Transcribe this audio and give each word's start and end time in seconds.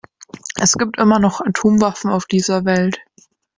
Es 0.55 0.73
gibt 0.79 0.97
immer 0.97 1.19
noch 1.19 1.41
Atomwaffen 1.45 2.09
auf 2.09 2.25
dieser 2.25 2.65
Welt. 2.65 2.97